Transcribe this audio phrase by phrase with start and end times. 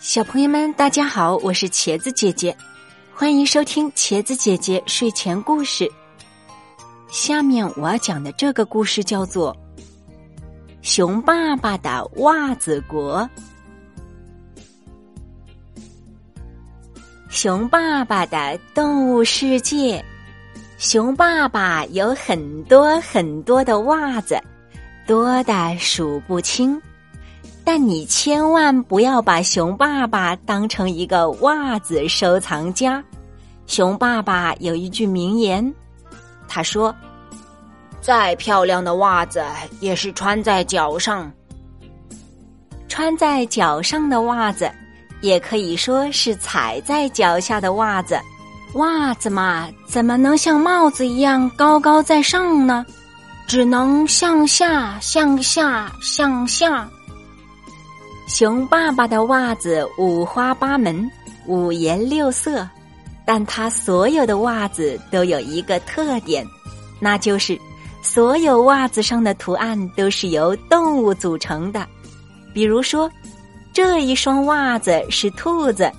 [0.00, 2.56] 小朋友们，大家好，我是茄子姐姐，
[3.12, 5.90] 欢迎收听茄子姐姐睡前故事。
[7.10, 9.54] 下面我要讲的这个故事叫做
[10.82, 13.20] 《熊爸爸的袜子国》。
[17.28, 20.02] 熊爸爸的动物世界，
[20.78, 24.40] 熊爸爸有很多很多的袜子，
[25.06, 26.80] 多的数不清。
[27.68, 33.04] 但你千万不要把熊爸爸当成一个袜子收藏家。
[33.66, 35.74] 熊爸爸有一句名言，
[36.48, 36.96] 他说
[38.00, 39.44] ：“再漂亮的袜子
[39.80, 41.30] 也是穿在脚上，
[42.88, 44.72] 穿在脚上的袜子，
[45.20, 48.18] 也可以说是踩在脚下的袜子。
[48.76, 52.86] 袜子嘛，怎么能像帽子一样高高在上呢？
[53.46, 56.88] 只能向下，向下，向下。”
[58.28, 61.10] 熊爸爸的袜子五花八门、
[61.46, 62.68] 五颜六色，
[63.24, 66.46] 但他所有的袜子都有一个特点，
[67.00, 67.58] 那就是
[68.02, 71.86] 所有袜子上的图案都是由动物组成的。
[72.52, 73.10] 比如说，
[73.72, 75.90] 这一双袜子是兔子，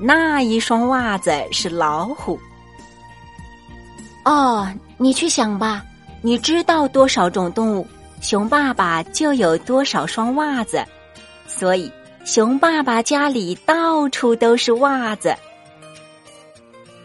[0.00, 2.40] 那一双袜子是老虎。
[4.24, 5.84] 哦，你去想吧，
[6.22, 7.86] 你知道多少种动物，
[8.22, 10.82] 熊爸爸就有多少双袜子。
[11.46, 11.90] 所以，
[12.24, 15.34] 熊爸爸家里到处都是袜子，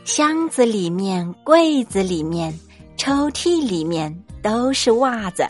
[0.05, 2.57] 箱子里面、柜子里面、
[2.97, 5.45] 抽屉里面都是袜子。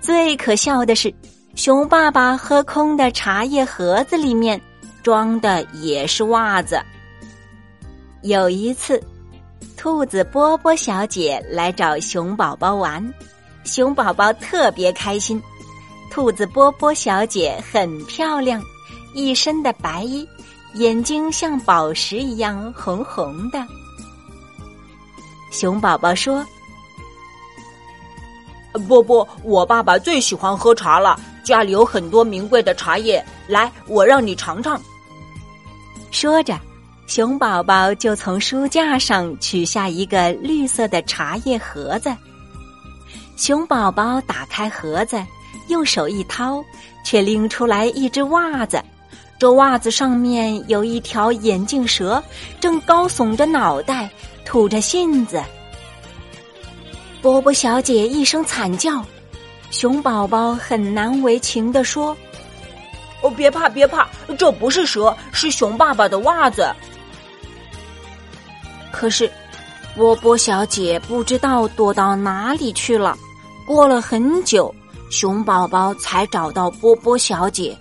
[0.00, 1.14] 最可笑的是，
[1.54, 4.60] 熊爸爸喝空的茶叶盒子里面
[5.02, 6.78] 装的也是袜子。
[8.22, 9.02] 有一次，
[9.76, 13.14] 兔子波波小姐来找熊宝宝玩，
[13.64, 15.40] 熊宝宝特别开心。
[16.14, 18.62] 兔子波波小姐很漂亮，
[19.14, 20.24] 一身的白衣，
[20.74, 23.66] 眼睛像宝石一样红红的。
[25.50, 26.46] 熊宝宝说
[28.86, 34.80] ：“波波，我爸爸最喜欢喝茶了，家里有很多名贵的茶叶，来，我让你尝尝。”
[36.12, 36.56] 说着，
[37.08, 42.16] 熊宝宝就从书架上取下一个绿色的茶叶盒子。
[43.36, 45.20] 熊宝宝打开盒子。
[45.68, 46.64] 用手一掏，
[47.04, 48.82] 却拎出来一只袜子。
[49.38, 52.22] 这袜子上面有一条眼镜蛇，
[52.60, 54.08] 正高耸着脑袋，
[54.44, 55.42] 吐着信子。
[57.20, 59.04] 波波小姐一声惨叫，
[59.70, 62.16] 熊宝宝很难为情地说
[63.22, 64.08] ：“哦，别怕，别怕，
[64.38, 66.72] 这不是蛇，是熊爸爸的袜子。”
[68.92, 69.30] 可是，
[69.96, 73.16] 波波小姐不知道躲到哪里去了。
[73.66, 74.72] 过了很久。
[75.14, 77.78] 熊宝宝才找到波波小姐，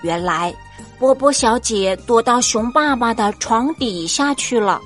[0.00, 0.52] 原来
[0.98, 4.80] 波波小姐躲到熊爸爸的床底下去了。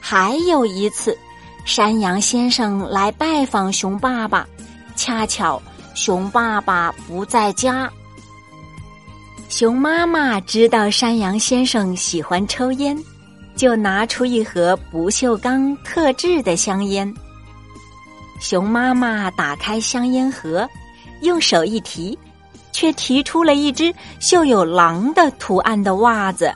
[0.00, 1.18] 还有一次，
[1.64, 4.46] 山羊先生来拜访熊爸爸，
[4.94, 5.60] 恰巧
[5.92, 7.90] 熊爸爸不在家。
[9.48, 12.96] 熊妈妈知道山羊先生喜欢抽烟，
[13.56, 17.12] 就拿出一盒不锈钢特制的香烟。
[18.38, 20.64] 熊妈妈打开香烟盒。
[21.22, 22.18] 用手一提，
[22.72, 26.52] 却提出了一只绣有狼的图案的袜子。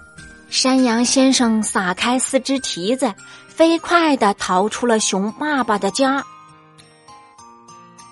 [0.49, 3.13] 山羊先生撒开四只蹄子，
[3.49, 6.25] 飞快的逃出了熊爸爸的家。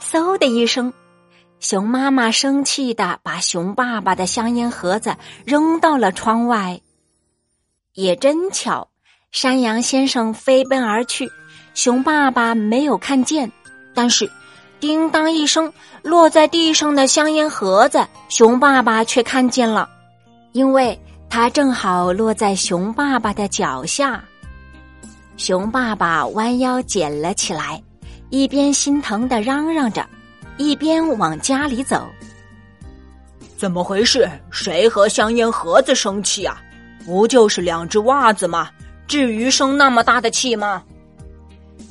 [0.02, 0.92] 嗖的一声，
[1.60, 6.80] 熊妈妈生气的把熊爸爸的香烟盒子扔到了窗外。
[7.94, 8.88] 也真巧，
[9.30, 11.30] 山羊先生飞奔而去，
[11.74, 13.50] 熊爸爸没有看见，
[13.94, 14.30] 但是。
[14.84, 15.72] 叮当一声，
[16.02, 19.88] 落在地上的香烟盒子，熊爸爸却看见了，
[20.52, 21.00] 因为
[21.30, 24.22] 它正好落在熊爸爸的脚下。
[25.38, 27.82] 熊爸爸弯腰捡了起来，
[28.28, 30.06] 一边心疼的嚷嚷着，
[30.58, 32.06] 一边往家里走。
[33.56, 34.28] 怎么回事？
[34.50, 36.60] 谁和香烟盒子生气啊？
[37.06, 38.68] 不就是两只袜子吗？
[39.06, 40.82] 至于生那么大的气吗？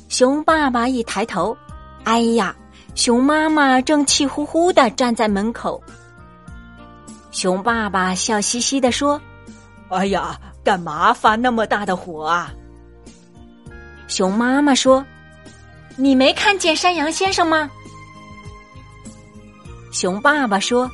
[0.08, 1.56] 熊爸爸一抬头，
[2.04, 2.54] 哎呀！
[2.94, 5.82] 熊妈妈正气呼呼的站在门口。
[7.30, 9.20] 熊爸爸笑嘻嘻的说
[9.90, 12.52] ：“哎呀，干嘛发那么大的火啊？”
[14.06, 15.04] 熊妈妈说
[15.96, 17.68] ：“你没看见山羊先生吗？”
[19.92, 20.88] 熊爸爸说：“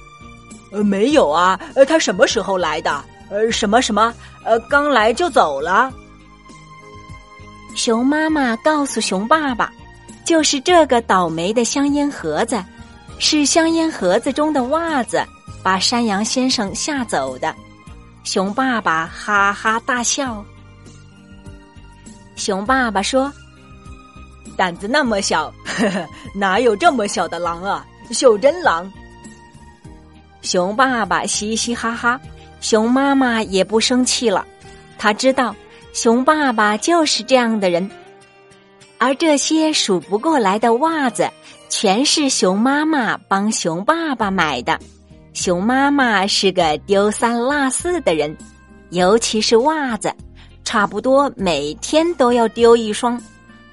[0.73, 3.05] 呃，没有啊，呃，他什么时候来的？
[3.29, 4.13] 呃，什么什么？
[4.45, 5.93] 呃，刚来就走了。”
[7.77, 9.71] 熊妈妈告诉熊爸爸。
[10.31, 12.65] 就是这个倒霉的香烟盒子，
[13.19, 15.21] 是香烟盒子中的袜子
[15.61, 17.53] 把山羊先生吓走的。
[18.23, 20.45] 熊爸爸哈哈大笑。
[22.37, 23.33] 熊爸爸说
[24.57, 27.85] ：“胆子那么小，呵呵，哪有这么小的狼啊？
[28.13, 28.89] 袖珍狼。”
[30.43, 32.21] 熊爸爸嘻嘻哈哈，
[32.61, 34.47] 熊妈妈也不生气了。
[34.97, 35.53] 他知道
[35.93, 37.91] 熊爸爸就是这样的人，
[39.01, 41.27] 而这些数不过来的袜子，
[41.71, 44.79] 全是熊妈妈帮熊爸爸买的。
[45.33, 48.37] 熊妈妈是个丢三落四的人，
[48.91, 50.13] 尤其是袜子，
[50.65, 53.19] 差不多每天都要丢一双，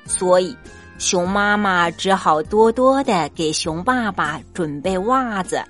[0.05, 0.55] 所以
[0.97, 5.61] 熊妈妈只好多多的给熊爸爸准备袜子。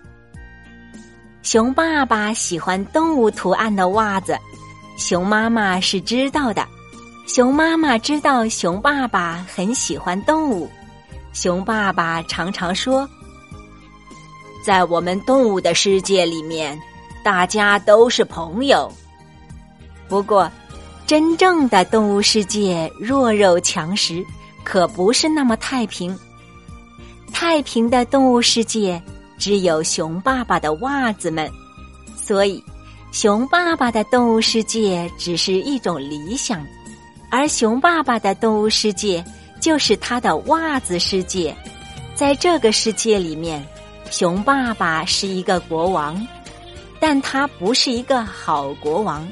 [1.41, 4.37] 熊爸爸喜欢动物图案的袜子，
[4.99, 6.63] 熊妈妈是知道的。
[7.27, 10.67] 熊妈妈知道熊爸爸很喜欢动物，
[11.33, 13.07] 熊爸爸常常说。
[14.63, 16.79] 在我们动物的世界里面，
[17.25, 18.89] 大家都是朋友。
[20.07, 20.49] 不过，
[21.05, 24.25] 真正的动物世界弱肉强食，
[24.63, 26.17] 可不是那么太平。
[27.33, 28.99] 太平的动物世界
[29.37, 31.51] 只有熊爸爸的袜子们，
[32.15, 32.63] 所以
[33.11, 36.65] 熊爸爸的动物世界只是一种理想，
[37.29, 39.23] 而熊爸爸的动物世界
[39.59, 41.55] 就是他的袜子世界。
[42.15, 43.65] 在这个世界里面。
[44.09, 46.25] 熊爸爸是一个国王，
[46.97, 49.27] 但他不是一个好国王，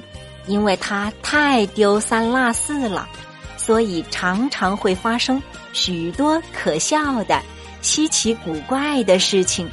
[0.47, 3.07] 因为他太丢三落四了，
[3.55, 5.41] 所以常常会发生
[5.71, 7.41] 许多可笑的、
[7.81, 9.65] 稀奇古怪的事情。